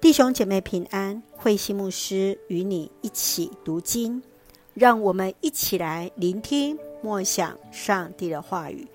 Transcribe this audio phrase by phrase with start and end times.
[0.00, 4.22] 弟兄姐妹平安，慧馨牧师与你一起读经，
[4.72, 8.86] 让我们一起来聆听默想上帝的话语。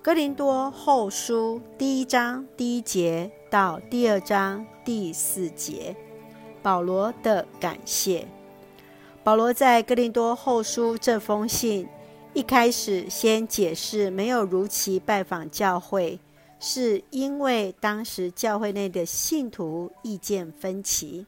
[0.00, 5.96] 哥林多后书第一章第一节到第二章第四节，
[6.62, 8.28] 保罗的感谢。
[9.24, 11.88] 保罗在哥林多后书这封信
[12.32, 16.20] 一开始先解释，没有如期拜访教会。
[16.66, 21.26] 是因为当时教会内的信徒意见分歧。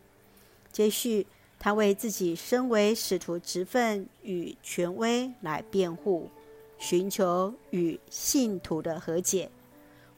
[0.72, 1.26] 接续，
[1.58, 6.30] 他为自己身为使徒职分与权威来辩护，
[6.78, 9.50] 寻求与信徒的和解，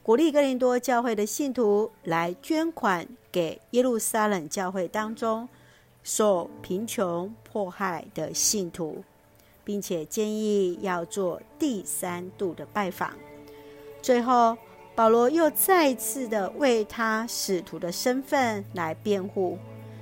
[0.01, 5.49] 鼓励哥林多教会的信徒来捐款给耶路撒冷教会当中
[6.01, 9.03] 受贫穷迫害的信徒，
[9.65, 13.13] 并且建议要做第三度的拜访。
[14.01, 14.57] 最后。
[14.99, 19.57] 保罗又再次的为他使徒的身份来辩护，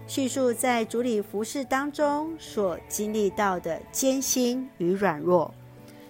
[0.08, 5.54] 叙述在主里服饰当中所经历到的艰辛与软弱，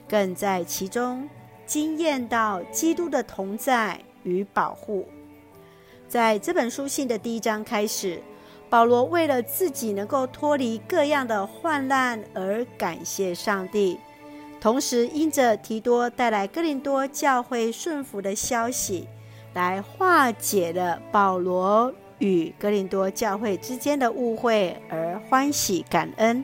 [0.07, 1.27] 更在其中
[1.65, 5.05] 惊艳到基督的同在与保护。
[6.07, 8.23] 在这本书信的第一章开始，
[8.69, 13.99] 保罗为了自己能够脱离各样的患难而感谢上帝。
[14.59, 19.07] 同时，因着提多带来哥林多教会顺服的消息，
[19.53, 26.43] 来化解了保罗与哥林多教会之间的误会，而欢喜感恩。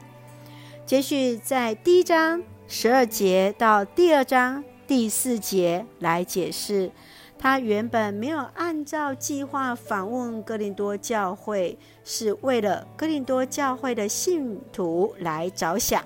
[0.86, 6.92] 接续在第一章十二节到第二章第四节来解释，
[7.40, 16.02] 他原本没有按照计划访问哥林多教会，是为了哥林多教会的信徒来着想，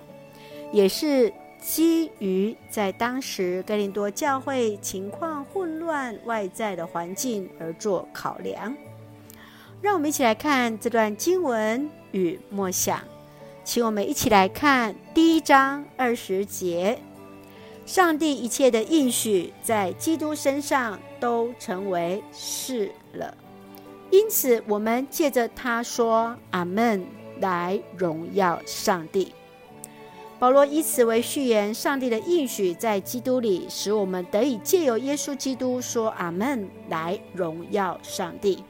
[0.72, 1.31] 也是。
[1.68, 8.74] 基于在当时哥林多教会情况混乱、外在的环境而做考量，
[9.82, 13.02] 让我们一起来看这段经文与默想。
[13.66, 16.98] 请我们一起来看第一章二十节：
[17.86, 23.36] 上帝一切的应许在基督身上都成为是了，
[24.09, 27.06] 因此我们借着他说阿门
[27.41, 29.34] 来荣耀上帝。
[30.40, 38.64] 保罗以此为序言，上帝的应许在基督里，使我们得以借由耶稣基督说阿门来荣耀上帝。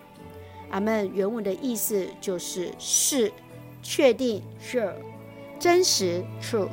[0.69, 3.31] 阿门原文的意思就是是、
[3.83, 4.93] 确定、sure、
[5.59, 6.69] 真实、true，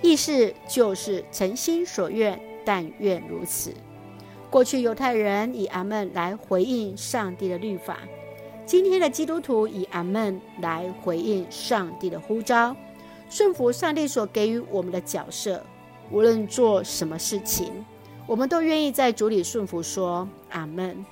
[0.00, 3.74] 意思就是诚心所愿，但愿如此。
[4.48, 7.98] 过去犹太人以阿门来回应上帝的律法，
[8.64, 12.74] 今天的基督徒以阿门来回应上帝的呼召。
[13.28, 15.62] 顺服上帝所给予我们的角色，
[16.10, 17.84] 无论做什么事情，
[18.26, 21.04] 我们都愿意在主里顺服，说阿门，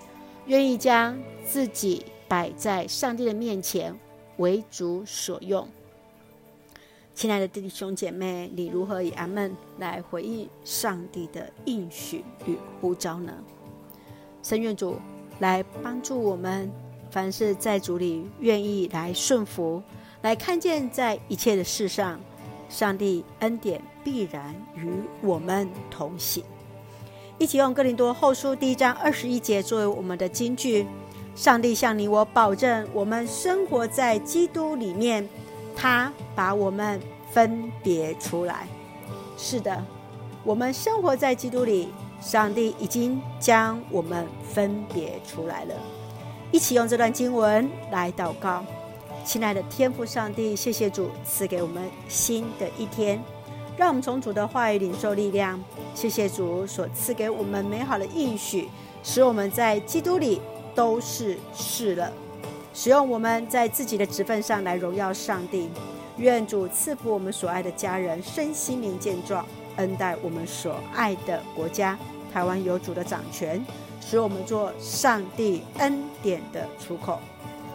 [0.47, 3.99] 愿意将自己摆在上帝的面前，
[4.37, 5.67] 为主所用。
[7.15, 13.33] 亲爱的弟兄姐妹，你如何以阿门来回应上帝的应许与呼召呢？
[14.43, 14.97] 神愿主
[15.41, 16.71] 来帮助我们，
[17.11, 19.83] 凡是在主里愿意来顺服。
[20.23, 22.19] 来看见，在一切的事上，
[22.69, 24.89] 上帝恩典必然与
[25.21, 26.45] 我们同行。
[27.39, 30.87] 一起用哥林多后书第一章二十一节作为我们的金句：
[31.35, 35.29] 上帝向你我保证，我们生活在基督里面，
[35.75, 37.01] 他把我们
[37.33, 38.69] 分别出来。
[39.37, 39.85] 是的，
[40.45, 41.89] 我们生活在基督里，
[42.21, 45.75] 上帝已经将我们分别出来了。
[46.53, 48.65] 一起用这段经文来祷告。
[49.25, 53.23] 亲爱的天父上帝，谢谢主赐给我们新的一天，
[53.77, 55.63] 让我们从主的话语领受力量。
[55.95, 58.69] 谢谢主所赐给我们美好的应许，
[59.05, 60.41] 使我们在基督里
[60.75, 62.13] 都是是了。
[62.75, 65.69] 使用我们在自己的职份上来荣耀上帝。
[66.19, 69.47] 愿主赐福我们所爱的家人身心灵健壮，
[69.77, 71.99] 恩待我们所爱的国家
[72.33, 73.65] 台湾有主的掌权，
[74.01, 77.19] 使我们做上帝恩典的出口。